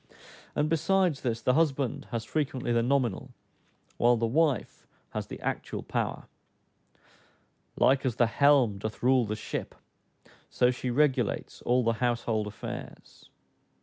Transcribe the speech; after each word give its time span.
And 0.55 0.67
besides 0.67 1.21
this, 1.21 1.41
the 1.43 1.53
husband 1.53 2.05
has 2.09 2.25
frequently 2.25 2.71
the 2.71 2.81
nominal, 2.81 3.29
while 3.97 4.17
the 4.17 4.25
wife 4.25 4.87
has 5.11 5.27
the 5.27 5.39
actual 5.41 5.83
power: 5.83 6.25
"Like 7.75 8.03
as 8.03 8.15
the 8.15 8.25
helme 8.25 8.79
doth 8.79 9.03
rule 9.03 9.25
the 9.25 9.35
shippe," 9.35 9.75
so 10.49 10.71
she 10.71 10.89
regulates 10.89 11.61
all 11.61 11.83
the 11.83 11.93
household 11.93 12.47
affairs. 12.47 13.29